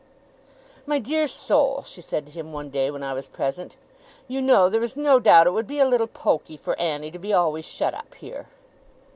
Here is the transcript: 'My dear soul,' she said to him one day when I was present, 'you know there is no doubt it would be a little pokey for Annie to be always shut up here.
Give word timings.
'My 0.87 0.97
dear 0.97 1.27
soul,' 1.27 1.83
she 1.83 2.01
said 2.01 2.25
to 2.25 2.31
him 2.31 2.51
one 2.51 2.71
day 2.71 2.89
when 2.89 3.03
I 3.03 3.13
was 3.13 3.27
present, 3.27 3.77
'you 4.27 4.41
know 4.41 4.67
there 4.67 4.81
is 4.81 4.97
no 4.97 5.19
doubt 5.19 5.45
it 5.45 5.53
would 5.53 5.67
be 5.67 5.77
a 5.77 5.85
little 5.87 6.07
pokey 6.07 6.57
for 6.57 6.73
Annie 6.79 7.11
to 7.11 7.19
be 7.19 7.33
always 7.33 7.65
shut 7.65 7.93
up 7.93 8.15
here. 8.15 8.47